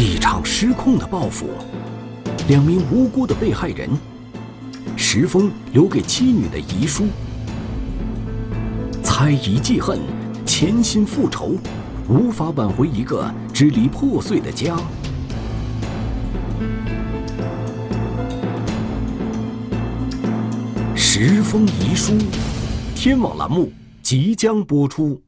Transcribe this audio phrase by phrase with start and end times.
[0.00, 1.48] 一场失控的报复，
[2.46, 3.90] 两名无辜的被害人，
[4.96, 7.08] 石峰留给妻女的遗书，
[9.02, 9.98] 猜疑记恨，
[10.46, 11.56] 潜心复仇，
[12.08, 14.76] 无法挽回一个支离破碎的家。
[20.94, 22.16] 石峰遗书，
[22.94, 25.20] 天网栏目即将播出。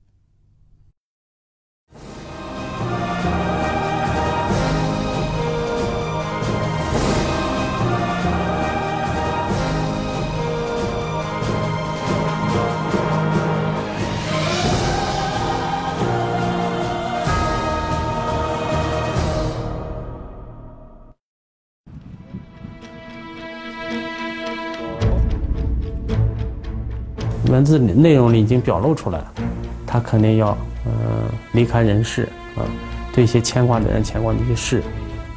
[27.61, 29.35] 文字内容里已经表露出来了，
[29.87, 30.57] 他肯定要
[30.87, 32.23] 呃离开人世
[32.57, 32.65] 啊，
[33.13, 34.83] 对一些牵挂的人、牵挂的一些事，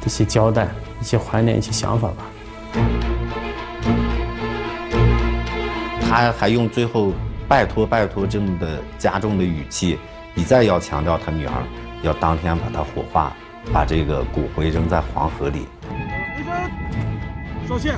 [0.06, 0.66] 一些交代、
[1.02, 2.24] 一些怀念、一些想法吧。
[6.00, 7.12] 他还用最后
[7.46, 9.98] 拜托拜托这么的加重的语气，
[10.34, 11.52] 一再要强调他女儿
[12.00, 13.34] 要当天把他火化，
[13.70, 15.66] 把这个骨灰扔在黄河里。
[17.68, 17.96] 上线。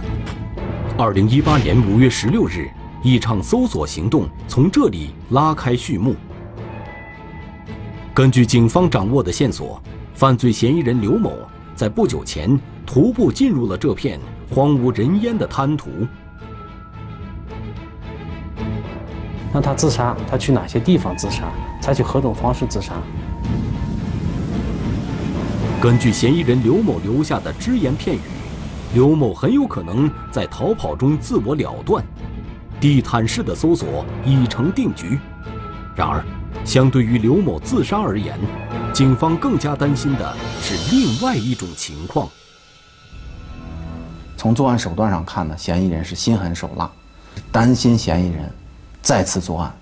[0.99, 2.69] 二零一八年五月十六日。
[3.03, 6.17] 一场搜索行动从这里拉开序幕。
[8.13, 9.81] 根据警方掌握的线索，
[10.15, 11.37] 犯罪嫌疑人刘某
[11.75, 14.19] 在不久前徒步进入了这片
[14.51, 15.91] 荒无人烟的滩涂。
[19.53, 21.45] 那他自杀，他去哪些地方自杀？
[21.81, 22.95] 采取何种方式自杀？
[25.81, 28.21] 根据嫌疑人刘某留下的只言片语，
[28.95, 32.05] 刘某很有可能在逃跑中自我了断。
[32.81, 35.19] 地毯式的搜索已成定局，
[35.95, 36.23] 然而，
[36.65, 38.39] 相对于刘某自杀而言，
[38.93, 42.29] 警方更加担心的是另外一种情况。
[44.37, 46.91] 从作案手段上看呢，嫌疑人是心狠手辣，
[47.51, 48.53] 担心嫌疑人
[49.01, 49.75] 再次作案，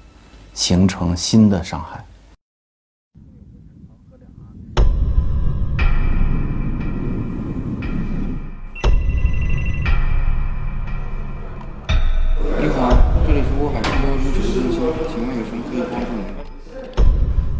[0.55, 2.05] 形成新的伤害。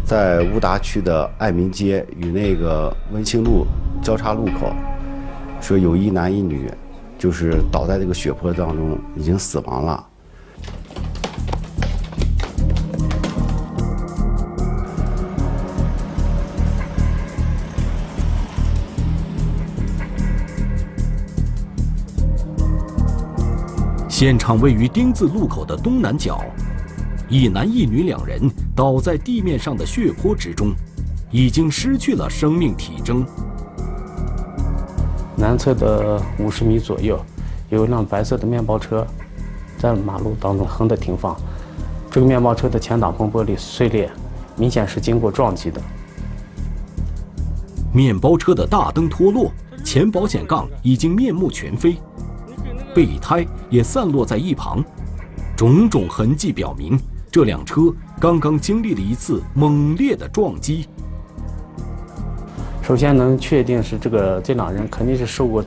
[0.05, 3.65] 在乌达区的爱民街与那个温庆路
[4.03, 4.71] 交叉路口，
[5.59, 6.71] 说有一男一女，
[7.17, 10.05] 就是倒在这个血泊当中，已经死亡了。
[24.07, 26.45] 现场位于丁字路口的东南角。
[27.27, 28.39] 一男一女两人
[28.75, 30.73] 倒在地面上的血泊之中，
[31.31, 33.25] 已经失去了生命体征。
[35.37, 37.19] 南侧的五十米左右，
[37.69, 39.07] 有一辆白色的面包车，
[39.77, 41.35] 在马路当中横的停放。
[42.11, 44.09] 这个面包车的前挡风玻璃碎裂，
[44.57, 45.81] 明显是经过撞击的。
[47.93, 49.51] 面包车的大灯脱落，
[49.83, 51.97] 前保险杠已经面目全非，
[52.93, 54.83] 备胎也散落在一旁，
[55.55, 56.99] 种种痕迹表明。
[57.31, 60.87] 这辆车刚刚经历了一次猛烈的撞击。
[62.81, 65.63] 首先能确定是这个这两人肯定是受过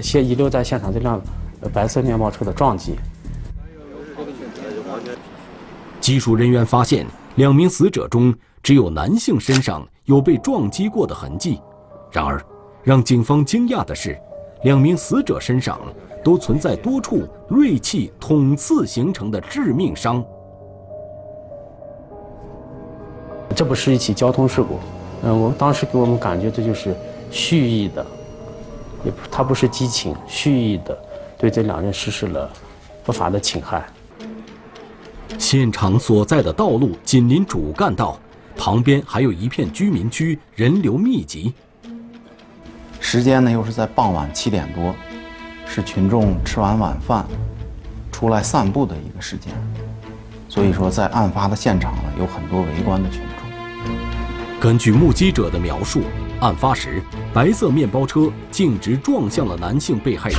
[0.00, 1.20] 现遗留在现场这辆
[1.72, 2.96] 白色面包车的撞击。
[6.00, 11.60] 技术人员发现，两名死者中只有男性身上有被撞击过的痕迹。
[12.10, 12.42] 然而，
[12.82, 14.18] 让警方惊讶的是，
[14.64, 15.78] 两名死者身上
[16.24, 20.24] 都存在多处锐器捅刺形成的致命伤。
[23.62, 24.80] 这不是一起交通事故，
[25.22, 26.96] 嗯，我们当时给我们感觉这就是
[27.30, 28.04] 蓄意的，
[29.04, 30.98] 也不，他不是激情，蓄意的
[31.38, 32.50] 对这两人实施了
[33.04, 33.86] 不法的侵害。
[35.38, 38.18] 现场所在的道路紧邻主干道，
[38.56, 41.54] 旁边还有一片居民区，人流密集。
[42.98, 44.92] 时间呢又是在傍晚七点多，
[45.66, 47.24] 是群众吃完晚饭
[48.10, 49.52] 出来散步的一个时间，
[50.48, 53.41] 所以说在案发的现场呢有很多围观的群众。
[54.62, 56.02] 根据目击者的描述，
[56.38, 57.02] 案发时
[57.34, 60.38] 白色面包车径直撞向了男性被害人，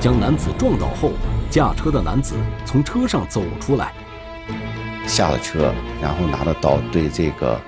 [0.00, 1.12] 将男子撞倒后，
[1.48, 2.34] 驾车的男子
[2.64, 3.92] 从车上走出来，
[5.06, 5.72] 下了车，
[6.02, 7.60] 然后拿着刀对这个，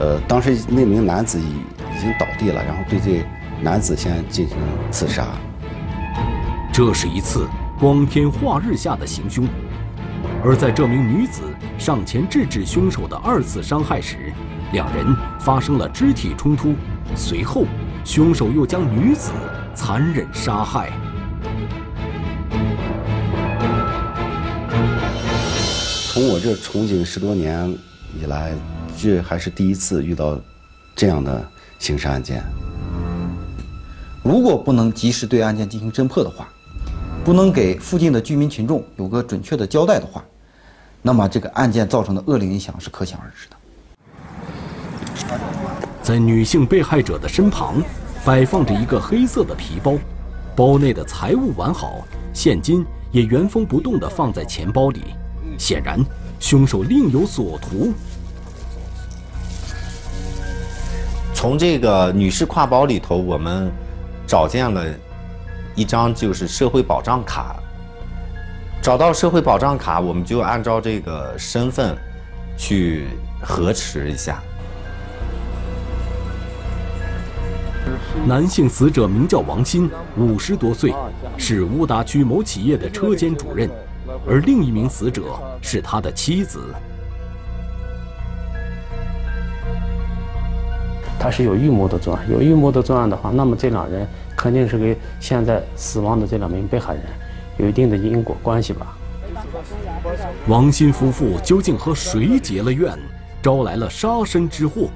[0.00, 3.24] 呃，当时那名男子已已经倒地了，然后对这
[3.60, 4.58] 男子先进行
[4.90, 5.28] 刺杀。
[6.72, 7.46] 这是一次
[7.78, 9.46] 光天化日下的行凶。
[10.44, 11.42] 而在这名女子
[11.78, 14.32] 上前制止凶手的二次伤害时，
[14.72, 15.06] 两人
[15.38, 16.74] 发生了肢体冲突，
[17.14, 17.64] 随后，
[18.04, 19.30] 凶手又将女子
[19.72, 20.90] 残忍杀害。
[26.12, 27.72] 从我这从警十多年
[28.20, 28.52] 以来，
[28.98, 30.36] 这还是第一次遇到
[30.96, 31.48] 这样的
[31.78, 32.42] 刑事案件。
[34.24, 36.48] 如果不能及时对案件进行侦破的话，
[37.24, 40.24] 不能给附近的居民群众有个准确的交代的话，
[41.02, 43.56] 那么这个案件造成的恶劣影响是可想而知的。
[46.00, 47.82] 在女性被害者的身旁，
[48.24, 49.94] 摆放着一个黑色的皮包，
[50.54, 55.02] 包内的财物完好，现金也原封不动地放在钱包里。
[55.58, 56.04] 显然，
[56.40, 57.92] 凶手另有所图。
[61.34, 63.70] 从这个女士挎包里头，我们
[64.26, 64.84] 找见了
[65.74, 67.61] 一张就是社会保障卡。
[68.82, 71.96] 找到社会保障卡，我们就按照这个身份
[72.58, 73.06] 去
[73.40, 74.42] 核实一下。
[78.26, 80.92] 男性死者名叫王鑫，五十多岁，
[81.38, 83.70] 是乌达区某企业的车间主任，
[84.26, 85.22] 而另一名死者
[85.62, 86.74] 是他的妻子。
[91.20, 94.04] 他是有预谋的作案，有预谋的作案的话，那么这两人
[94.36, 97.04] 肯定是给现在死亡的这两名被害人
[97.62, 98.98] 有一定的因果关系吧。
[100.48, 102.98] 王鑫夫妇究竟和谁结了怨，
[103.40, 104.90] 招来了杀身之祸？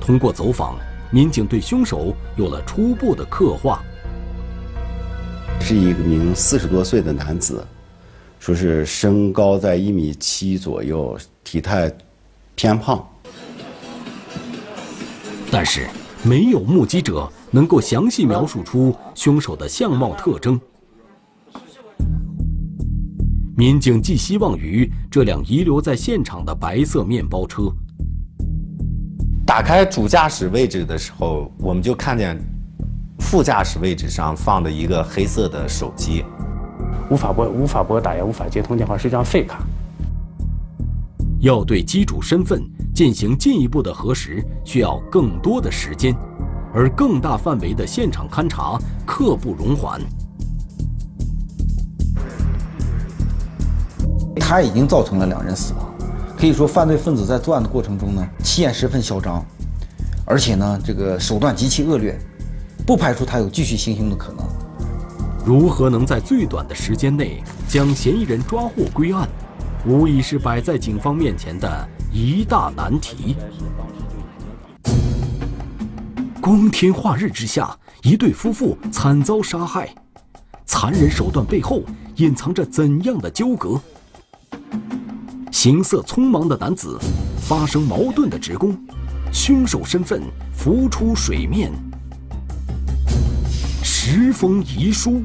[0.00, 0.76] 通过走访。
[1.10, 3.80] 民警对凶手有了初步的刻画，
[5.60, 7.64] 是一名四十多岁的男子，
[8.40, 11.92] 说是身高在一米七左右，体态
[12.56, 13.06] 偏胖。
[15.52, 15.86] 但是
[16.24, 20.60] 没有目击者能够详细描述出凶手的相貌特征。
[23.56, 27.72] 民警寄希望于这辆遗留在现场的白色面包车。
[29.46, 32.36] 打开主驾驶位置的时候，我们就看见
[33.20, 36.24] 副驾驶位置上放着一个黑色的手机，
[37.08, 39.62] 无法拨无法拨打也无法接通电话，是一张废卡。
[41.38, 42.60] 要对机主身份
[42.92, 46.12] 进行进一步的核实，需要更多的时间，
[46.74, 48.76] 而更大范围的现场勘查
[49.06, 50.00] 刻不容缓。
[54.46, 55.90] 他已经造成了两人死亡。
[56.36, 59.42] 可以说，犯罪分子在作案的过程中呢，气焰十分嚣张，
[60.26, 62.14] 而且呢，这个手段极其恶劣，
[62.86, 64.46] 不排除他有继续行凶的可能。
[65.46, 69.26] 如何能在最短的时间内将嫌疑人抓获归案，
[69.86, 73.36] 无疑是摆在警方面前的一大难题。
[76.38, 79.88] 光天化日之下，一对夫妇惨遭杀害，
[80.66, 81.80] 残忍手段背后
[82.16, 83.80] 隐藏着怎样的纠葛？
[85.54, 86.98] 行色匆忙的男子，
[87.40, 88.76] 发生矛盾的职工，
[89.32, 90.20] 凶手身份
[90.52, 91.72] 浮出水面。
[93.80, 95.22] 十封遗书，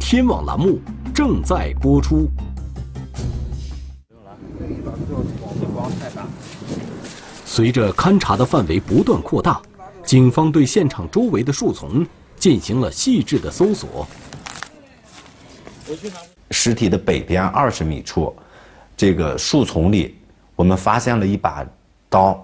[0.00, 0.80] 天网栏目
[1.14, 2.28] 正在播出。
[7.46, 9.62] 随着勘查的范围不断扩大，
[10.04, 12.04] 警方对现场周围的树丛
[12.36, 14.04] 进行了细致的搜索。
[16.50, 18.34] 尸体的北边二十米处。
[18.96, 20.16] 这个树丛里，
[20.54, 21.66] 我们发现了一把
[22.08, 22.38] 刀，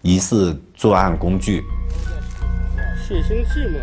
[0.00, 1.62] 疑似作案工具。
[2.96, 3.80] 血腥气吗？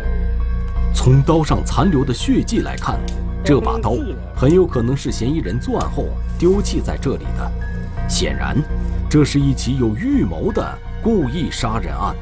[0.92, 2.98] 从刀上残留的血迹来看，
[3.44, 3.94] 这把刀
[4.34, 6.06] 很有可能是嫌疑人作案后
[6.36, 7.52] 丢弃在这里的。
[8.08, 8.56] 显然，
[9.08, 12.12] 这是一起有预谋的故意杀人案。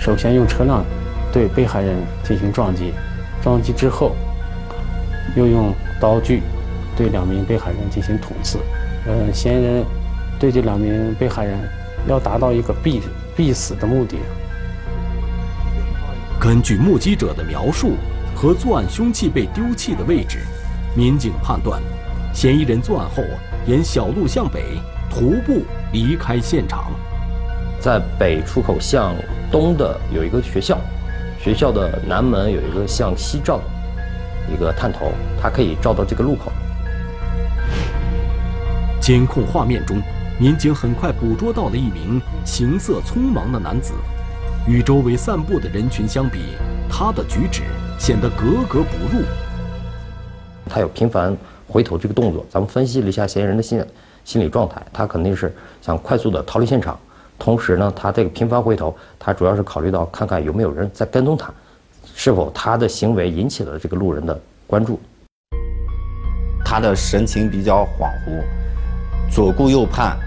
[0.00, 0.82] 首先用车辆
[1.30, 2.94] 对被害人进行撞击，
[3.42, 4.16] 撞击之后，
[5.36, 6.40] 又用刀具。
[6.98, 8.58] 对两名被害人进行捅刺，
[9.06, 9.84] 呃，嫌疑人
[10.36, 11.56] 对这两名被害人
[12.08, 13.00] 要达到一个必
[13.36, 14.16] 必死的目的。
[16.40, 17.92] 根据目击者的描述
[18.34, 20.40] 和作案凶器被丢弃的位置，
[20.96, 21.80] 民警判断，
[22.34, 23.22] 嫌疑人作案后
[23.64, 24.60] 沿小路向北
[25.08, 25.62] 徒步
[25.92, 26.90] 离开现场。
[27.78, 29.14] 在北出口向
[29.52, 30.76] 东的有一个学校，
[31.40, 33.64] 学校的南门有一个向西照的
[34.52, 36.50] 一个探头，它可以照到这个路口。
[39.08, 40.02] 监控画面中，
[40.38, 43.94] 民警很快捕捉到了一名行色匆忙的男子。
[44.66, 46.40] 与周围散步的人群相比，
[46.90, 47.62] 他的举止
[47.98, 49.24] 显得格格不入。
[50.68, 51.34] 他有频繁
[51.66, 53.82] 回头这个动作，咱们分析了一下嫌疑人的心
[54.26, 57.00] 心理状态，他肯定是想快速的逃离现场。
[57.38, 61.50] 同时呢，他这个频繁回头，他主要是考虑到看看有没有人在跟踪他，
[62.14, 65.00] 是否他的行为引起了这个路人的关注。
[66.62, 68.44] 他的神情比较恍惚。
[69.30, 70.18] 左顾右盼，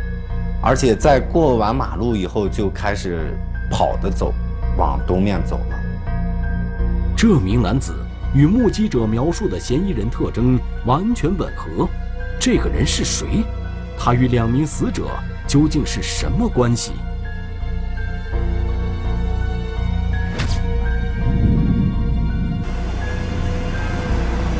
[0.61, 3.35] 而且在过完马路以后就开始
[3.69, 4.33] 跑的走，
[4.77, 5.79] 往东面走了。
[7.17, 7.93] 这名男子
[8.33, 11.87] 与目击者描述的嫌疑人特征完全吻合。
[12.39, 13.43] 这个人是谁？
[13.97, 15.07] 他与两名死者
[15.47, 16.93] 究竟是什么关系？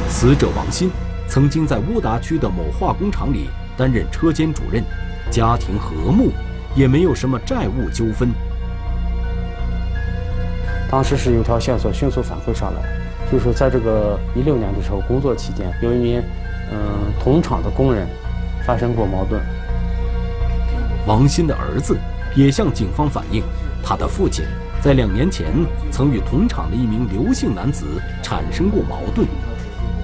[0.10, 0.92] 死者王鑫
[1.28, 4.84] 曾经在乌达区的某化工厂里担任车间主任，
[5.30, 6.32] 家庭和睦，
[6.76, 8.30] 也没有什么债务纠纷。
[10.90, 12.82] 当时是有条线索迅速反馈上来，
[13.32, 16.22] 就是说在这个一六年的时候工作期间，有一名
[16.72, 18.06] 嗯同厂的工人
[18.66, 19.42] 发生过矛盾。
[21.08, 21.98] 王鑫的儿子
[22.36, 23.42] 也向警方反映，
[23.82, 24.46] 他的父亲
[24.82, 25.48] 在两年前
[25.92, 27.86] 曾与同厂的一名刘姓男子
[28.22, 29.26] 产生过矛盾。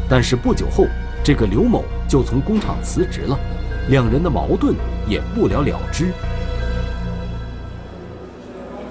[0.10, 0.86] 但是不久后，
[1.22, 3.38] 这个刘某就从工厂辞职了，
[3.89, 4.75] 两人的矛盾
[5.08, 6.12] 也不了了之。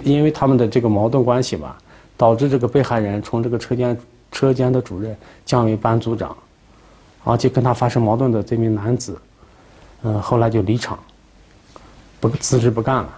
[0.02, 1.76] 因为他们的这个矛盾关系吧，
[2.16, 3.98] 导致这个被害人从这个车间
[4.30, 6.36] 车间的主任降为班组长，
[7.24, 9.18] 而且跟他发生矛盾的这名男子，
[10.02, 10.98] 嗯，后来就离场，
[12.20, 13.08] 不辞职不干了。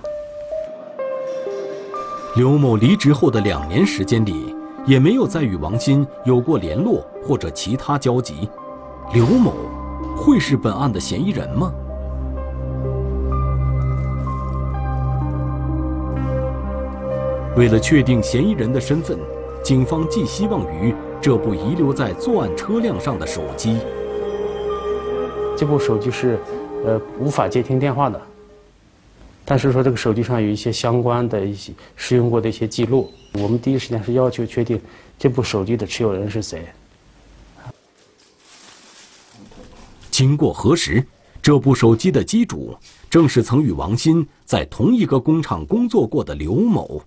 [2.37, 4.55] 刘某离职后的两年时间里。
[4.87, 8.49] 也没有再与王鑫有过联络或者其他交集，
[9.13, 9.53] 刘某
[10.19, 11.73] 会是本案的嫌疑人吗？
[17.57, 19.19] 为了确定嫌疑人的身份，
[19.63, 23.79] 警方寄希望于这部遗留在作案车辆上的手机。
[25.57, 26.39] 这部手机是，
[26.85, 28.21] 呃，无法接听电话的。
[29.45, 34.81] 但是说这个手机上有一些相关的一些使用过的一些记录，我们第一时间是要求确定
[35.19, 36.67] 这部手机的持有人是谁。
[40.19, 41.01] 经过核实，
[41.41, 42.75] 这部手机的机主
[43.09, 47.01] 正是曾与王鑫在同一个工厂工作过的刘某。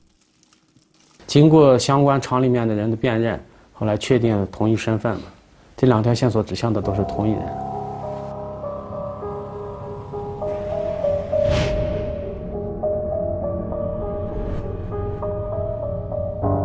[1.28, 3.38] 经过相关厂里面的人的辨认，
[3.74, 5.22] 后来确定同一身份了。
[5.76, 7.42] 这两条线索指向的都是同一人。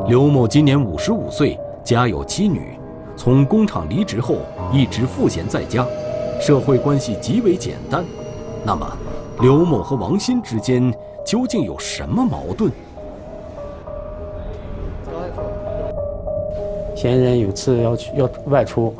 [0.06, 2.78] 刘某今年五十五岁，家有妻女，
[3.16, 4.36] 从工厂离职后
[4.72, 5.84] 一直赋闲在家，
[6.40, 8.04] 社会关系极为简单。
[8.64, 8.96] 那么，
[9.40, 10.92] 刘某和王鑫之间
[11.24, 12.70] 究竟有什么矛盾？
[16.94, 18.94] 嫌疑人有次要去要外出，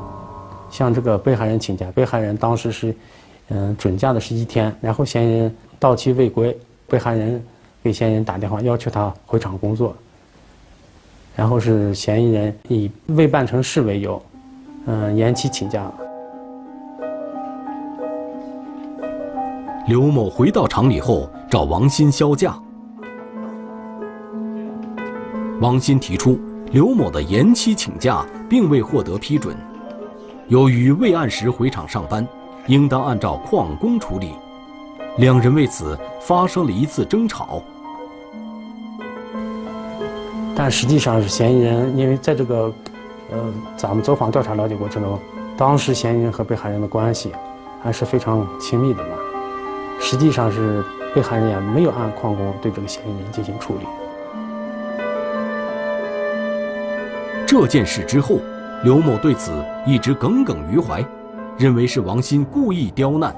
[0.71, 2.95] 向这个被害人请假，被害人当时是，
[3.49, 7.43] 嗯，准假的是一天，然后嫌疑人到期未归，被害人
[7.83, 9.97] 给嫌疑人打电话要求他回厂工作。
[11.35, 14.23] 然后是嫌疑人以未办成事为由，
[14.87, 15.91] 嗯，延期请假。
[19.87, 22.59] 刘某回到厂里后找王鑫销假，
[25.61, 26.37] 王鑫提出
[26.73, 29.57] 刘某的延期请假并未获得批准，
[30.49, 32.27] 由于未按时回厂上班，
[32.67, 34.33] 应当按照旷工处理，
[35.19, 37.63] 两人为此发生了一次争吵。
[40.57, 42.73] 但实际上是嫌疑人，因为在这个，
[43.31, 43.39] 呃，
[43.77, 45.17] 咱们走访调查了解过程中，
[45.57, 47.31] 当时嫌疑人和被害人的关系
[47.85, 49.11] 还是非常亲密的嘛。
[50.01, 50.83] 实际上是
[51.15, 53.87] 被害人也没有按矿工对这个嫌疑人进行处理。
[57.47, 58.39] 这件事之后，
[58.85, 59.53] 刘某对此
[59.87, 61.05] 一直耿耿于怀，
[61.57, 63.35] 认为是王鑫故意刁难，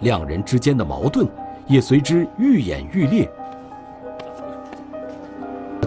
[0.00, 1.28] 两人之间的矛盾
[1.66, 3.28] 也随之愈演愈烈。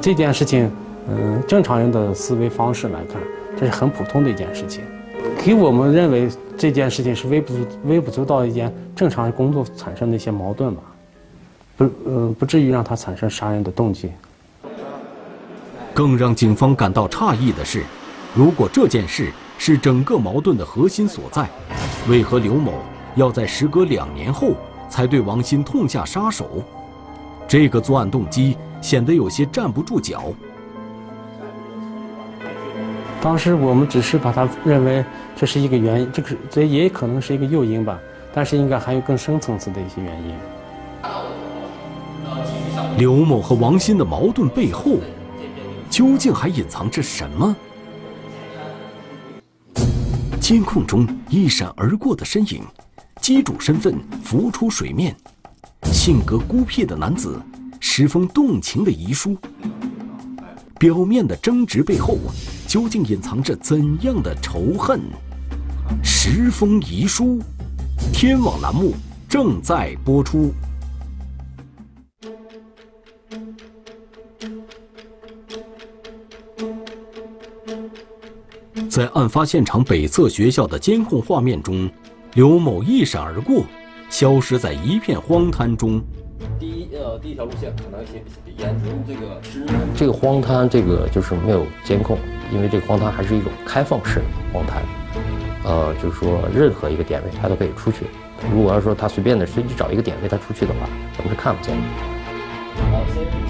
[0.02, 0.70] 这件事情，
[1.10, 3.22] 嗯，正常人的思维方式来看，
[3.58, 4.84] 这是很普通的一件事情。
[5.44, 10.82] 给我们认为这件事情是微不足微不足道一件正常工作产生的一些矛盾吧，
[11.76, 14.10] 不，嗯，不至于让他产生杀人的动机。
[15.94, 17.84] 更让警方感到诧异的是，
[18.34, 21.50] 如果这件事是整个矛盾的核心所在，
[22.08, 22.72] 为何刘某
[23.16, 24.54] 要在时隔两年后
[24.90, 26.64] 才对王鑫痛下杀手？
[27.48, 28.56] 这个作案动机。
[28.84, 30.26] 显得有些站不住脚。
[33.24, 35.04] 当时我们只是把它认为
[35.34, 37.98] 这是一个原因，这个这也可能是一个诱因吧，
[38.34, 40.36] 但是应该还有更深层次的一些原因。
[42.98, 44.98] 刘某和王鑫的矛盾背后，
[45.90, 47.56] 究竟还隐藏着什么？
[50.42, 52.62] 监控中一闪而过的身影，
[53.22, 55.16] 机主身份浮出水面，
[55.84, 57.42] 性格孤僻的男子。
[57.80, 59.38] 十封动情的遗书，
[60.78, 62.18] 表面的争执背后，
[62.74, 65.00] 究竟隐藏着怎样的仇恨？
[66.04, 67.40] 十封遗书
[68.12, 68.96] 天网栏目
[69.30, 70.52] 正在播出。
[78.90, 81.88] 在案发现场北侧学校的监控画面中
[82.34, 83.64] 刘某一闪而过
[84.10, 86.02] 消失在一片荒滩中。
[86.60, 86.83] 第一
[87.14, 88.02] 第一，呃，第一条路线可能
[88.58, 89.42] 沿着这个
[89.96, 92.18] 这个荒滩，这个就是没有监控，
[92.52, 94.82] 因为这个荒滩还是一种开放式荒滩，
[95.64, 98.06] 呃，就是说任何一个点位他都可以出去。
[98.52, 101.84] 如果要说他随便的随机找一个点位他出去的话，咱们是看不见的。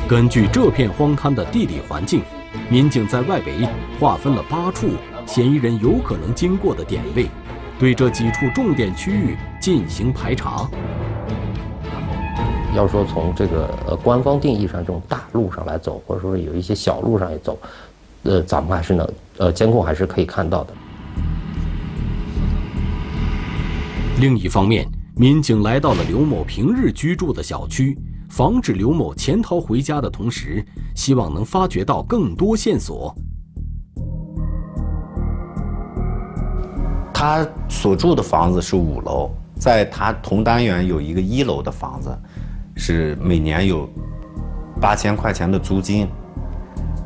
[0.07, 2.21] 根据这片荒滩的地理环境，
[2.69, 3.67] 民警在外围
[3.99, 4.89] 划分了八处。
[5.25, 7.27] 嫌疑人有可能经过的点位，
[7.79, 10.69] 对这几处重点区域进行排查。
[12.75, 17.57] 要说从这个呃官方定义上这种大路上来走，或者说有一些小路上也走，
[18.23, 20.73] 呃，咱们还是能呃监控还是可以看到的。
[24.19, 27.97] 另一方面，民警来到了刘某平日居住的小区，
[28.29, 30.65] 防止刘某潜逃回家的同时，
[30.95, 33.13] 希望能发掘到更多线索。
[37.13, 42.09] 他所住的房子是五楼，在他同单元有一个一楼的房子，
[42.75, 43.89] 是每年有
[44.81, 46.07] 八千块钱的租金。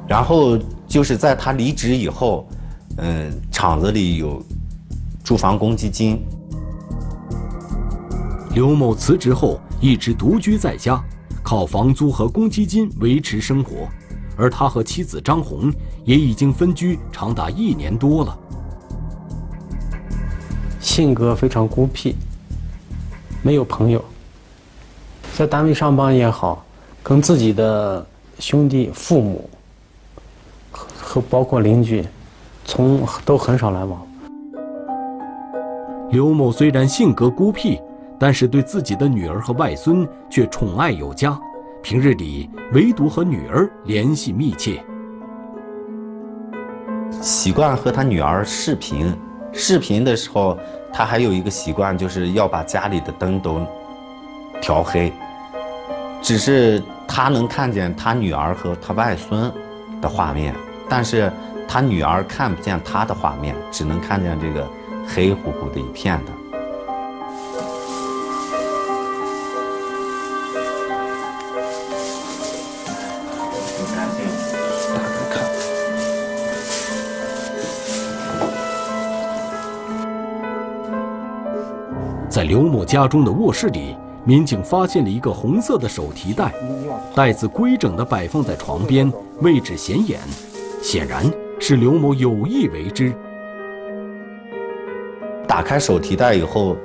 [0.07, 0.57] 然后
[0.87, 2.47] 就是在他离职以后，
[2.97, 4.41] 嗯，厂子里有
[5.23, 6.21] 住房公积金。
[8.53, 11.03] 刘某辞职后一直独居在家，
[11.43, 13.87] 靠房租和公积金维持生活，
[14.37, 15.71] 而他和妻子张红
[16.05, 18.39] 也已经分居长达一年多了。
[20.79, 22.15] 性格非常孤僻，
[23.43, 24.03] 没有朋友。
[25.37, 26.65] 在单位上班也好，
[27.03, 28.03] 跟自己的
[28.39, 29.47] 兄弟、父母
[30.71, 32.03] 和包括邻居，
[32.65, 34.01] 从都很少来往。
[36.09, 37.79] 刘某虽然性格孤僻，
[38.17, 41.39] 但是对自己的女儿和外孙却宠爱有加，
[41.83, 44.83] 平日里唯独和女儿联系密切，
[47.21, 49.15] 习惯和他女儿视频。
[49.53, 50.57] 视频的时候。
[50.91, 53.59] 他还有一个习惯，就是要把家里的灯都
[54.59, 55.13] 调黑，
[56.27, 59.49] 只是他能看见他女儿和他外孙
[60.01, 60.53] 的画面，
[60.89, 61.31] 但是
[61.65, 64.67] 他女儿看不见他的画面，只能看见这个
[65.07, 66.33] 黑乎乎的一片的。
[82.29, 83.95] 在刘某家中的卧室里，
[84.27, 86.53] 民警发现了一个红色的手提袋，
[87.15, 89.09] 袋子规整地摆放在床边，
[89.39, 90.19] 位置显眼，
[90.81, 91.23] 显然
[91.61, 93.13] 是刘某有意为之。
[95.47, 96.75] 打开手提袋以后，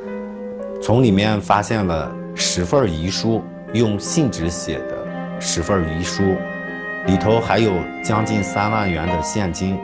[0.81, 6.23] 从里面发现了十份遗书，用信纸写的十份遗书，
[7.09, 7.73] 里头还有
[8.05, 9.77] 将近三万元的现金，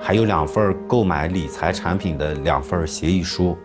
[0.00, 3.56] 还有两份购买理财产品的两份协议书。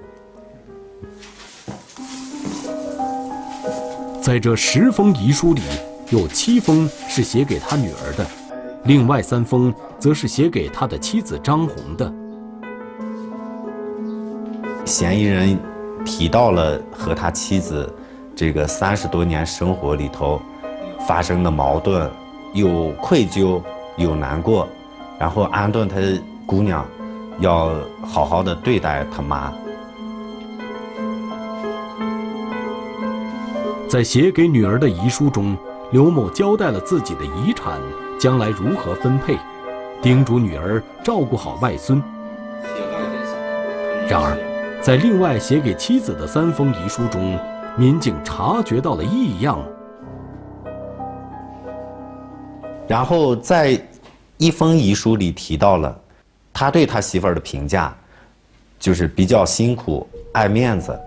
[4.21, 5.63] 在这十封遗书里，
[6.11, 8.23] 有七封是写给他女儿的，
[8.83, 12.13] 另外三封则是写给他的妻子张红的。
[14.85, 15.57] 嫌疑人
[16.05, 17.91] 提到了和他妻子
[18.35, 20.39] 这个三十多年生活里头
[21.07, 22.07] 发生的矛盾，
[22.53, 23.59] 有愧疚，
[23.97, 24.67] 有难过，
[25.17, 25.95] 然后安顿他
[26.45, 26.85] 姑娘
[27.39, 29.51] 要好好的对待他妈。
[33.91, 35.53] 在写给女儿的遗书中，
[35.91, 37.77] 刘某交代了自己的遗产
[38.17, 39.35] 将来如何分配，
[40.01, 42.01] 叮嘱女儿照顾好外孙。
[44.07, 44.37] 然而，
[44.81, 47.37] 在另外写给妻子的三封遗书中，
[47.75, 49.59] 民警察觉到了异样。
[52.87, 53.77] 然后，在
[54.37, 55.93] 一封遗书里提到了
[56.53, 57.93] 他对他媳妇儿的评价，
[58.79, 60.97] 就是比较辛苦、爱面子，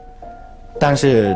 [0.78, 1.34] 但是。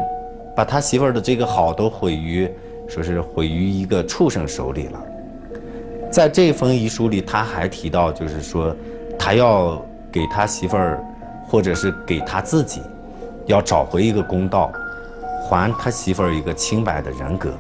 [0.58, 2.50] 把他媳妇儿的这个好都毁于，
[2.88, 5.00] 说是毁于一个畜生手里了。
[6.10, 8.74] 在这封遗书里，他还提到，就是说，
[9.16, 11.00] 他要给他媳妇儿，
[11.46, 12.80] 或者是给他自己，
[13.46, 14.72] 要找回一个公道，
[15.48, 17.52] 还他媳妇儿一个清白的人格。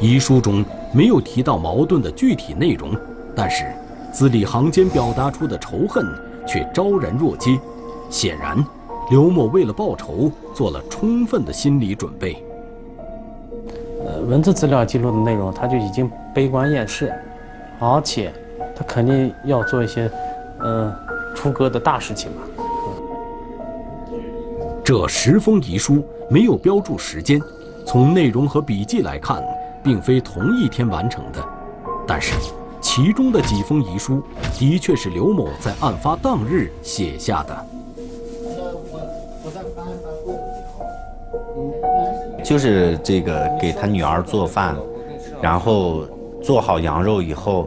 [0.00, 2.96] 遗书中没有提到矛盾的具体内容，
[3.34, 3.64] 但是
[4.12, 6.06] 字里行间表达出的仇恨
[6.46, 7.58] 却昭然若揭，
[8.08, 8.64] 显然。
[9.12, 12.42] 刘某为了报仇，做了充分的心理准备。
[14.06, 17.12] 呃，文字资料记录的内容，他就已经悲观厌世，
[17.78, 18.32] 而且
[18.74, 20.10] 他肯定要做一些，
[20.60, 20.90] 呃，
[21.36, 22.40] 出格的大事情吧。
[24.82, 27.38] 这十封遗书没有标注时间，
[27.86, 29.44] 从内容和笔记来看，
[29.84, 31.44] 并非同一天完成的。
[32.06, 32.32] 但是，
[32.80, 34.22] 其中的几封遗书，
[34.54, 37.66] 的确是刘某在案发当日写下的。
[42.52, 44.76] 就是这个给他女儿做饭，
[45.40, 46.06] 然后
[46.42, 47.66] 做好羊肉以后，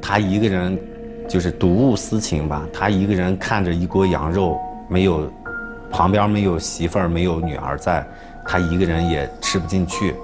[0.00, 0.78] 他一个人
[1.28, 2.64] 就是睹物思情吧。
[2.72, 4.56] 他一个人看着一锅羊肉，
[4.88, 5.28] 没有
[5.90, 8.06] 旁边没有媳妇儿，没有女儿在，
[8.46, 10.14] 他一个人也吃不进去。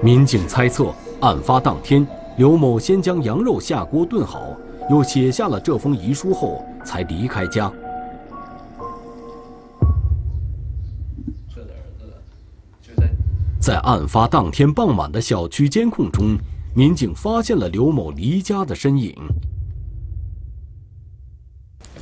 [0.00, 0.86] 民警猜测，
[1.20, 2.04] 案发当天，
[2.38, 4.48] 刘某先将羊肉下锅炖好，
[4.90, 7.72] 又写下了这封遗书后，才离开家。
[13.62, 16.36] 在案发当天傍晚的小区监控中，
[16.74, 19.14] 民警发现了刘某离家的身影。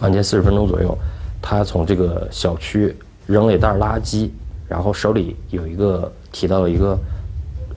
[0.01, 0.97] 案件四十分钟左右，
[1.43, 2.97] 他从这个小区
[3.27, 4.31] 扔了一袋垃圾，
[4.67, 6.99] 然后手里有一个提到了一个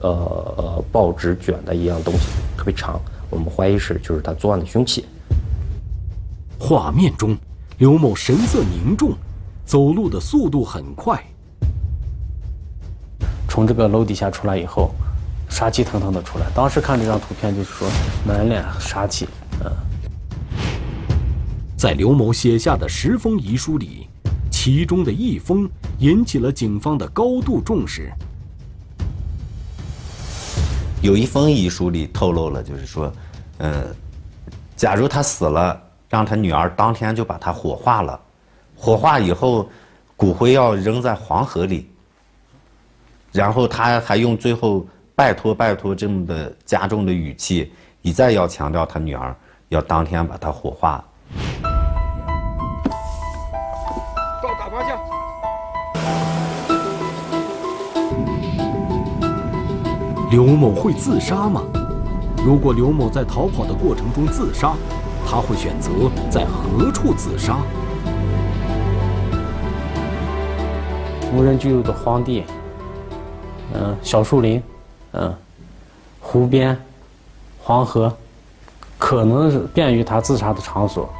[0.00, 0.10] 呃
[0.56, 2.20] 呃报纸卷的一样东西，
[2.56, 5.04] 特别长，我们怀疑是就是他作案的凶器。
[6.58, 7.36] 画面中，
[7.76, 9.12] 刘某神色凝重，
[9.66, 11.22] 走路的速度很快。
[13.54, 14.92] 从这个楼底下出来以后，
[15.48, 16.46] 杀气腾腾的出来。
[16.56, 17.88] 当时看这张图片，就是说
[18.26, 19.28] 满脸杀气。
[19.64, 19.70] 嗯，
[21.76, 24.08] 在刘某写下的十封遗书里，
[24.50, 28.10] 其中的一封引起了警方的高度重视。
[31.00, 33.12] 有一封遗书里透露了，就是说，
[33.58, 33.84] 呃，
[34.74, 38.20] 假如他死了，让他女儿当天就把他火化了，
[38.76, 39.68] 火化以后，
[40.16, 41.88] 骨灰要扔在黄河里。
[43.34, 49.34] 然后他还用最后拜托拜托这么的加重的语气，一再要强调他女儿
[49.70, 51.04] 要当天把他火化。
[54.40, 54.96] 到打方向。
[60.30, 61.60] 刘某会自杀吗？
[62.46, 64.76] 如果刘某在逃跑的过程中自杀，
[65.26, 65.90] 他会选择
[66.30, 67.56] 在何处自杀？
[71.32, 72.44] 无人居住的荒地。
[73.74, 74.62] 嗯，小树林，
[75.12, 75.34] 嗯，
[76.20, 76.80] 湖边，
[77.60, 78.16] 黄河，
[78.98, 81.12] 可能是便于他自杀的场所，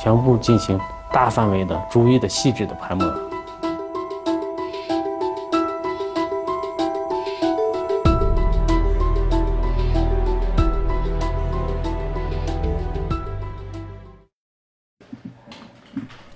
[0.00, 0.78] 全部进行
[1.10, 3.10] 大范围的、逐一的、细致的排摸。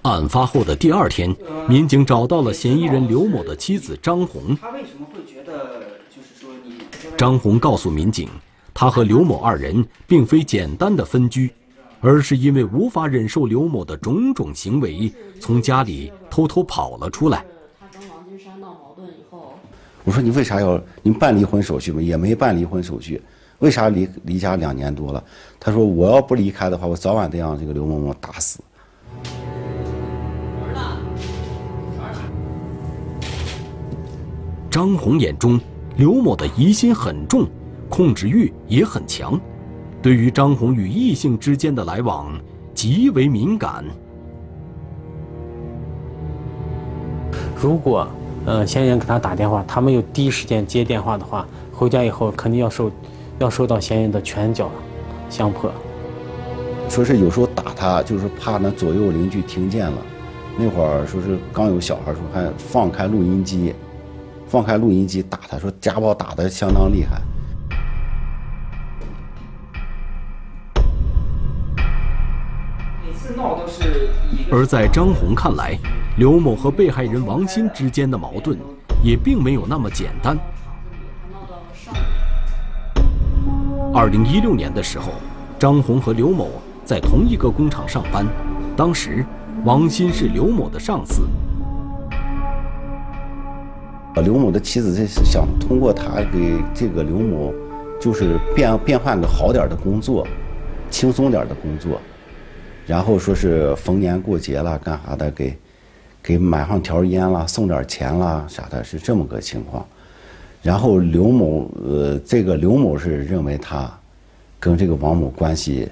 [0.02, 1.34] 案发后的第二天，
[1.68, 4.56] 民警找到了嫌疑人刘某的妻子张红。
[4.56, 6.78] 他为什么会觉得，就是说你？
[7.16, 8.28] 张红告诉民警，
[8.74, 11.50] 他和刘某二人并非简单的分居，
[12.02, 17.42] 而是因为无法忍受刘某的种种行为，从家里偷偷跑了出来。
[17.80, 19.54] 他跟王金山闹矛盾以后，
[20.04, 22.02] 我说你为啥要你办离婚手续吗？
[22.02, 23.22] 也没办离婚手续，
[23.60, 25.24] 为啥离离家两年多了？
[25.58, 28.60] 他说我要不离开的话，我早晚得让这个刘某某打死。
[34.70, 35.58] 张红眼中，
[35.96, 37.46] 刘某的疑心很重，
[37.88, 39.40] 控制欲也很强，
[40.02, 42.38] 对于张红与异性之间的来往
[42.74, 43.82] 极为敏感。
[47.58, 48.06] 如果，
[48.44, 52.90] 呃，嫌疑人给他打电话，他没有第一时间接电话的话，回家以后肯定要受，
[53.38, 54.70] 要受到嫌疑人的拳脚
[55.30, 55.72] 相迫。
[56.90, 59.98] 说是有时候打他，就是怕那左右邻居听见了。
[60.58, 63.74] 那会儿说是刚有小孩时候，还放开录音机。
[64.46, 67.20] 放开录音机打他，说家暴打得相当厉害。
[74.50, 75.76] 而在张红看来，
[76.16, 78.56] 刘某和被害人王鑫之间的矛盾
[79.02, 80.38] 也并没有那么简单。
[83.92, 85.10] 二零一六年的时候，
[85.58, 86.50] 张红和刘某
[86.84, 88.24] 在同一个工厂上班，
[88.76, 89.26] 当时
[89.64, 91.28] 王鑫是刘某的上司。
[94.22, 97.52] 刘某的妻子是想通过他给这个刘某，
[98.00, 100.26] 就是变变换个好点的工作，
[100.90, 102.00] 轻松点的工作，
[102.86, 105.54] 然后说是逢年过节了干啥的给，
[106.22, 109.84] 给买上条烟啦，送点钱啦啥的，是这么个情况。
[110.62, 113.88] 然后刘某呃，这个刘某是认为他
[114.58, 115.88] 跟这个王某关系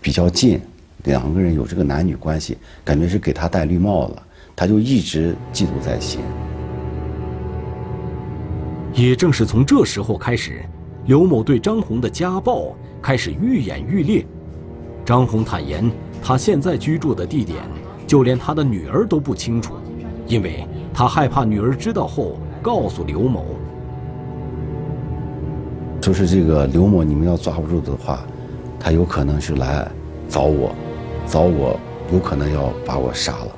[0.00, 0.60] 比较近，
[1.04, 4.16] 两个人有这个男女关系，感觉是给他戴绿帽子，
[4.56, 6.20] 他就一直嫉妒在心。
[8.94, 10.64] 也正是从这时候开始，
[11.06, 14.26] 刘某对张红的家暴开始愈演愈烈。
[15.04, 15.90] 张红坦言，
[16.22, 17.62] 他现在居住的地点，
[18.06, 19.74] 就连他的女儿都不清楚，
[20.26, 23.44] 因为他害怕女儿知道后告诉刘某。
[26.00, 28.24] 就是这个刘某，你们要抓不住的话，
[28.80, 29.86] 他有可能是来
[30.28, 30.74] 找我，
[31.26, 31.78] 找我
[32.12, 33.54] 有可能要把我杀了。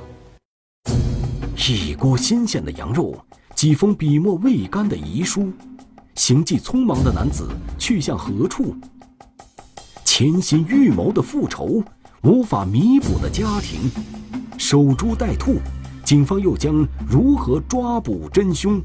[1.57, 3.15] 一锅新鲜的羊肉，
[3.61, 5.53] 几封笔墨未干的遗书，
[6.15, 7.47] 行迹匆忙的男子
[7.77, 8.75] 去向何处？
[10.03, 11.83] 潜心预谋的复仇，
[12.23, 13.81] 无法弥补的家庭，
[14.57, 15.57] 守株待兔，
[16.03, 18.81] 警方又将如何抓捕真凶？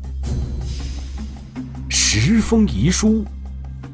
[1.88, 3.24] 十封遗书，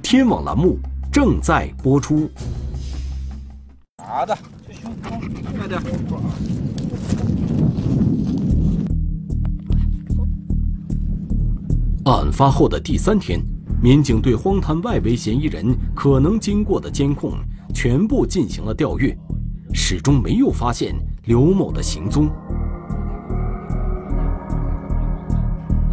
[0.03, 0.81] 天网栏目
[1.12, 2.29] 正在播出。
[4.05, 4.37] 好的，
[5.57, 5.81] 快点。
[12.05, 13.41] 案发后的第三天，
[13.81, 17.35] 民警对荒滩外围嫌疑人可能经过的监控
[17.73, 19.17] 全部进行了调阅，
[19.73, 22.29] 始终没有发现刘某的行踪。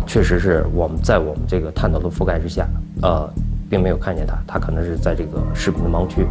[0.07, 2.67] 确实是我们在我们这个探头的覆盖之下，
[3.03, 3.31] 呃，
[3.69, 6.25] 并没有看见他，他可能是在这个视频的盲区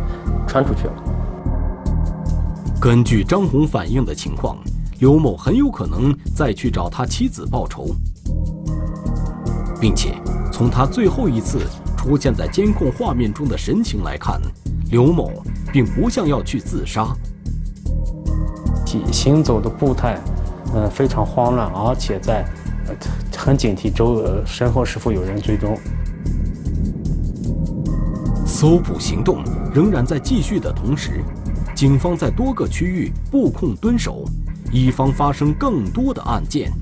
[0.45, 0.95] 穿出去了。
[2.81, 4.59] 根据张红反映的情况，
[4.99, 7.95] 刘某很有可能再去找他妻子报仇。
[9.81, 10.15] 并且，
[10.53, 11.61] 从他最后一次
[11.97, 14.41] 出现在监控画面中的神情来看，
[14.91, 15.31] 刘某
[15.73, 17.15] 并不像要去自杀。
[18.87, 20.19] 行行走的步态，
[20.75, 22.45] 呃，非常慌乱，而且在
[23.37, 25.79] 很警惕周身后是否有人追踪。
[28.47, 31.23] 搜捕行动仍然在继续的同时，
[31.77, 34.25] 警方在多个区域布控蹲守，
[34.73, 36.73] 以防发生更多的案件。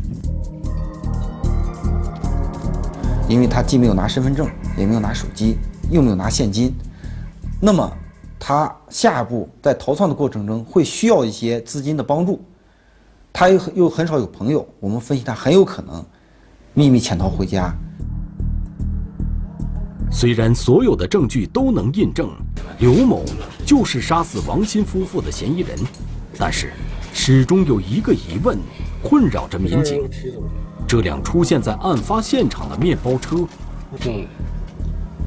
[3.29, 5.57] 因为他既没有拿身份证，也没有拿手机，
[5.91, 6.73] 又没有拿现金，
[7.61, 7.91] 那么
[8.39, 12.41] 他下一步在逃窜的过程中会需要一些资金的帮助，
[13.33, 16.05] 他又又很少有朋友，我们分析他很有可能
[16.73, 17.75] 秘密潜逃回家。
[20.11, 22.31] 虽然所有的证据都能印证
[22.79, 23.25] 刘某
[23.67, 25.77] 就是杀死王鑫夫妇的嫌疑人，
[26.39, 26.73] 但是
[27.13, 28.57] 始终有一个疑问
[29.03, 30.09] 困扰着民警。
[30.87, 33.39] 这辆出现在案发现场的面包车，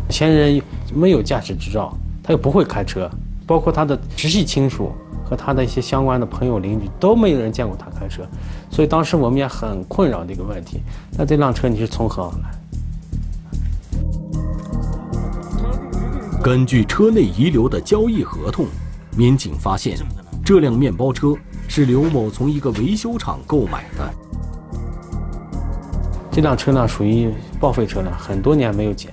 [0.10, 0.62] 嫌疑人
[0.94, 1.94] 没有驾驶执照，
[2.24, 3.10] 他又不会开车，
[3.46, 4.94] 包括他的直系亲属
[5.26, 8.24] 和他的一些相关的朋友邻居都没有人见过他开车，
[8.72, 10.80] 所以当时我们也很困扰的一个问题：
[11.18, 12.50] 那这辆车你是从何而来？
[16.42, 18.66] 根据车内遗留的交易合同，
[19.18, 19.98] 民警发现
[20.44, 21.36] 这辆面包车
[21.68, 24.10] 是刘某从一个维修厂购买的。
[26.40, 29.12] 这辆车辆属于报废车辆，很多年没有检，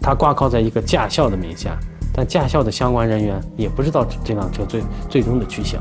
[0.00, 1.76] 它挂靠在一个驾校的名下，
[2.10, 5.78] 但驾校的相关人员也不知道这辆车最最终的去向。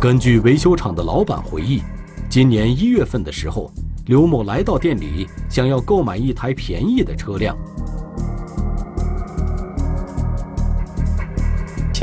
[0.00, 1.82] 根据维修厂的老板回忆，
[2.30, 3.70] 今年一月份的时候，
[4.06, 7.54] 刘某来到店里，想要购买一台便宜的车辆。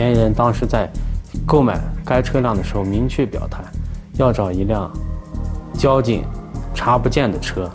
[0.01, 0.89] 嫌疑人当时在
[1.45, 3.63] 购买该车辆的时候，明确表态
[4.13, 4.91] 要找一辆
[5.77, 6.23] 交警
[6.73, 7.69] 查不见的车，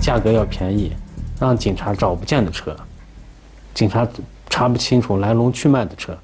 [0.00, 0.96] 价格要便宜，
[1.38, 2.74] 让警察找不见的车，
[3.74, 4.08] 警察
[4.48, 6.16] 查不清楚来龙去脉的车。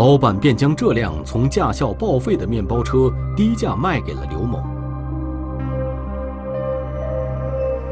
[0.00, 4.58] 老板便将这辆从驾校报废的面包车低价卖给了刘某。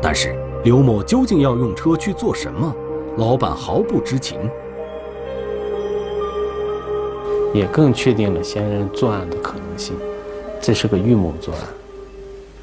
[0.01, 2.75] 但是刘某究竟要用车去做什么，
[3.19, 4.41] 老板毫不知情。
[7.53, 9.95] 也更确定了嫌疑人作案的可能性，
[10.63, 11.61] 这是个预谋作案，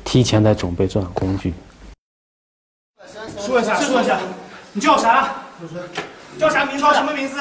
[0.04, 1.54] 提前在准备作案工具。
[3.38, 4.18] 说一下，说一下，
[4.74, 5.36] 你叫啥？
[6.40, 6.80] 叫啥名？
[6.80, 7.40] 叫什么名字？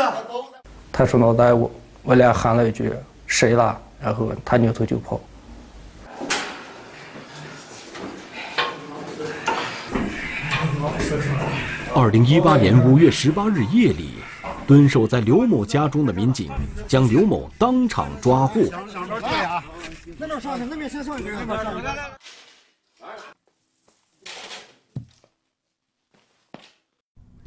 [0.93, 1.71] 他说脑袋我。
[2.05, 2.93] 我俩喊了一句
[3.27, 5.19] “谁了”，然后他扭头就跑。
[11.95, 14.17] 二零一八年五月十八日夜里，
[14.67, 16.51] 蹲守在刘某家中的民警
[16.87, 18.61] 将刘某当场抓获。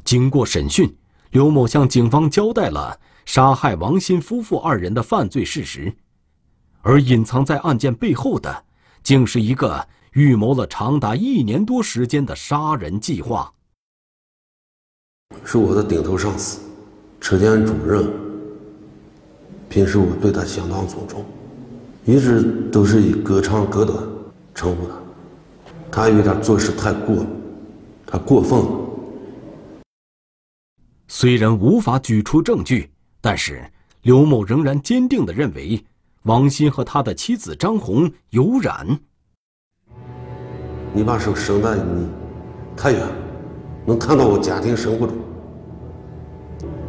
[0.02, 0.92] 经过审讯，
[1.30, 2.98] 刘某向警方交代了。
[3.28, 5.92] 杀害王鑫夫妇二人的犯罪事实，
[6.80, 8.64] 而隐藏在案件背后的，
[9.02, 13.52] 竟是一个预谋了长达一年多时间的杀人计划。
[15.44, 16.60] 是我的顶头上司，
[17.20, 18.10] 车间主任。
[19.68, 21.22] 平时我对他相当尊重，
[22.06, 24.02] 一直都是以隔长哥短
[24.54, 24.94] 称呼他。
[25.92, 27.26] 他有点做事太过了，
[28.06, 28.70] 他过分了。
[31.08, 32.90] 虽然无法举出证据，
[33.28, 33.62] 但是
[34.04, 35.84] 刘某仍然坚定地认为，
[36.22, 38.98] 王鑫和他的妻子张红有染。
[40.94, 42.08] 你把手伸在你
[42.74, 43.02] 太远，
[43.84, 45.14] 能看到我家庭生活中。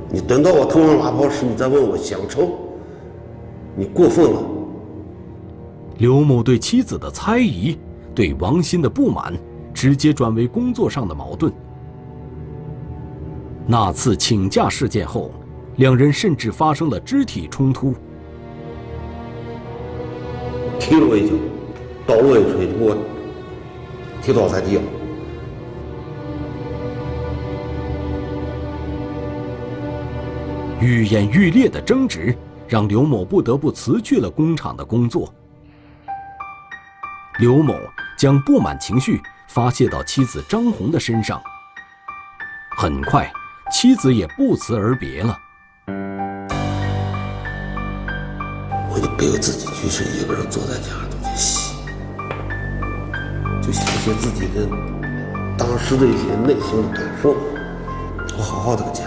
[0.09, 2.57] 你等到我头上拉泡时，你再问我乡愁，
[3.75, 4.41] 你过分了。
[5.97, 7.77] 刘某对妻子的猜疑，
[8.15, 9.37] 对王鑫的不满，
[9.73, 11.51] 直接转为工作上的矛盾。
[13.67, 15.33] 那次请假事件后，
[15.79, 17.95] 两人甚至发生了肢体冲突。
[20.77, 21.35] 踢了我一脚，
[22.05, 22.97] 倒了我一锤，给我
[24.21, 24.83] 踢倒在地了。
[30.81, 32.35] 愈演愈烈的争执，
[32.67, 35.33] 让刘某不得不辞去了工厂的工作。
[37.39, 37.73] 刘某
[38.17, 41.41] 将不满情绪发泄到妻子张红的身上。
[42.77, 43.31] 很快，
[43.71, 45.39] 妻子也不辞而别了。
[48.91, 51.75] 我就不由自己就是一个人坐在家里头去洗，
[53.61, 54.67] 就写一些自己的
[55.57, 57.35] 当时的一些内心的感受。
[58.37, 59.03] 我好好的个家。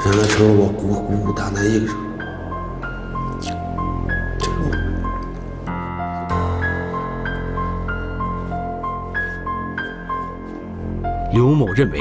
[0.00, 1.94] 现在成了我孤孤孤单单一个人。
[11.30, 12.00] 刘某认为，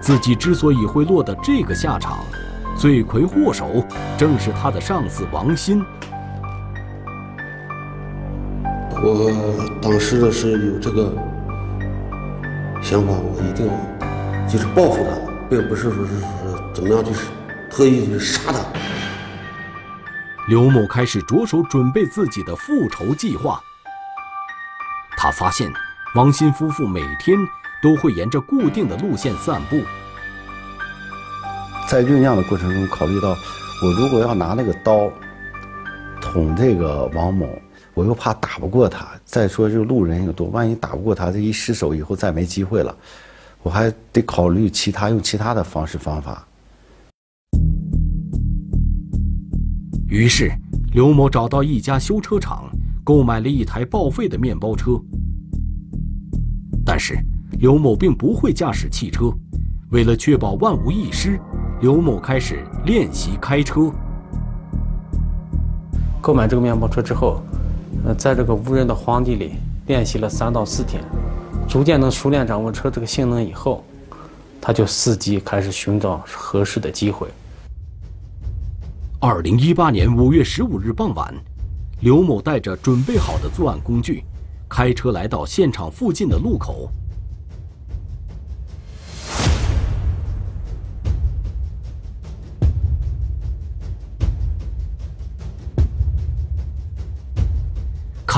[0.00, 2.24] 自己之所以会落得这个下场，
[2.76, 3.84] 罪魁祸首
[4.18, 5.80] 正是他的上司王鑫。
[9.00, 11.14] 我当时的是有这个
[12.82, 13.72] 想法，我一定要
[14.48, 15.10] 就是报复他，
[15.48, 17.28] 并不是说是说怎么样，就是
[17.70, 18.58] 特意去杀他。
[20.48, 23.62] 刘某开始着手准备自己的复仇计划。
[25.16, 25.72] 他发现，
[26.16, 27.38] 王鑫夫妇每天。
[27.80, 29.80] 都会沿着固定的路线散步。
[31.88, 33.36] 在酝酿的过程中，考虑到
[33.82, 35.10] 我如果要拿那个刀
[36.20, 37.46] 捅这个王某，
[37.94, 39.08] 我又怕打不过他。
[39.24, 42.96] 再说这路人又多，万一打不过他，这一失手以后再没机会了。
[43.62, 46.46] 我还得考虑其他用其他的方式方法。
[50.08, 50.50] 于是，
[50.92, 52.68] 刘某找到一家修车厂，
[53.04, 55.00] 购买了一台报废的面包车。
[56.84, 57.16] 但是。
[57.60, 59.32] 刘某并不会驾驶汽车，
[59.90, 61.40] 为了确保万无一失，
[61.80, 63.88] 刘某开始练习开车。
[66.20, 67.40] 购买这个面包车之后，
[68.04, 69.52] 呃，在这个无人的荒地里
[69.86, 71.00] 练习了三到四天，
[71.68, 73.84] 逐渐能熟练掌握车这个性能以后，
[74.60, 77.28] 他就伺机开始寻找合适的机会。
[79.20, 81.32] 二零一八年五月十五日傍晚，
[82.00, 84.24] 刘某带着准备好的作案工具，
[84.68, 86.90] 开车来到现场附近的路口。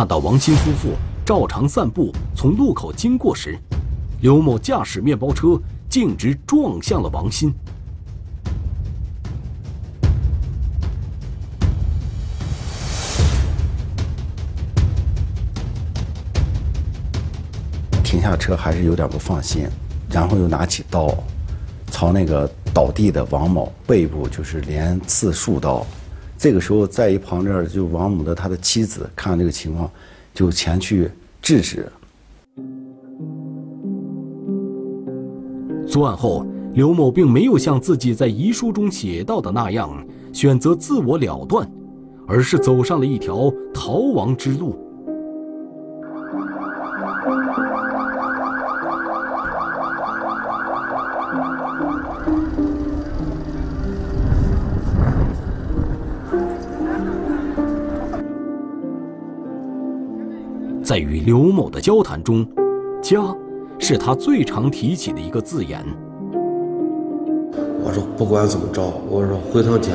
[0.01, 3.59] 看到王鑫夫妇照常散步从路口经过时，
[4.23, 5.61] 刘某驾驶面包车
[5.91, 7.53] 径直撞向了王鑫。
[18.03, 19.69] 停下车还是有点不放心，
[20.11, 21.15] 然后又拿起刀，
[21.91, 25.87] 朝那个倒地的王某背部就是连刺数刀。
[26.42, 29.90] 这个时候，在一旁这儿就王某的他的妻子看这个情况，
[30.33, 31.11] 就前去
[31.42, 31.87] 制止。
[35.87, 41.70] 作案后，刘某并没有像自己在遗书中写到的那样选择自我了断，
[42.26, 44.74] 而是走上了一条逃亡之路。
[61.31, 62.44] 刘某的交谈中
[63.00, 63.22] ，“家”
[63.78, 65.81] 是他最常提起的一个字眼。
[67.85, 69.92] 我说不管怎么着，我说回趟家，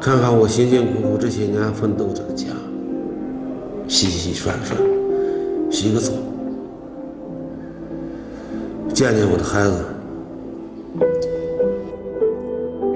[0.00, 2.46] 看看我辛辛苦苦这些年奋斗这个家，
[3.86, 4.78] 洗洗涮涮，
[5.70, 6.10] 洗个澡，
[8.94, 9.84] 见见我的孩子。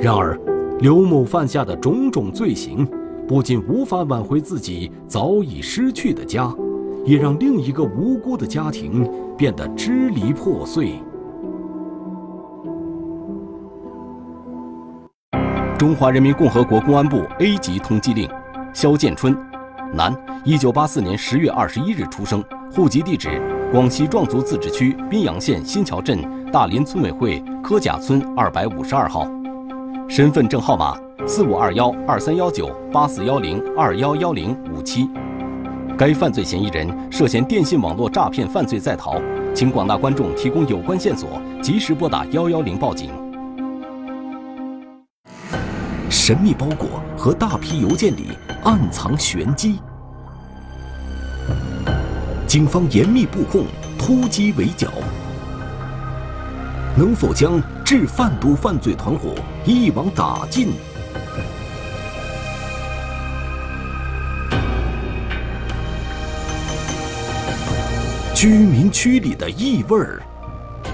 [0.00, 0.34] 然而，
[0.78, 2.88] 刘某犯下的种种罪行。
[3.28, 6.52] 不仅无法挽回自己早已失去的家，
[7.05, 11.01] 也让另一个无辜的家庭变得支离破碎。
[15.78, 18.28] 中华人民共和国公安部 A 级通缉令：
[18.74, 19.34] 肖建春，
[19.94, 23.40] 男，一九八四年十月二十一日出生，户籍地址：
[23.72, 26.18] 广西壮族自治区宾阳县新桥镇
[26.53, 29.26] 大林村委会柯甲村二百五十二号。
[30.07, 35.09] 身份证号码：四五二幺二三幺九八四幺零二幺幺零五七。
[36.01, 39.20] 该犯罪嫌疑人涉嫌电信网络诈骗犯罪在逃，
[39.55, 43.11] 请广大观众提供有关线索，及时拨打幺幺零报警。
[46.09, 48.28] 神秘包裹和大批邮件里
[48.64, 49.78] 暗藏玄机。
[52.46, 53.66] 警方严密布控，
[53.98, 54.88] 突击围剿，
[56.96, 59.34] 能否将制贩毒犯罪团伙
[59.66, 60.70] 一网打尽？
[68.41, 70.22] 居民区里的异味儿，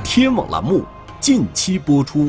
[0.03, 0.85] 天网栏目
[1.21, 2.29] 近期播出。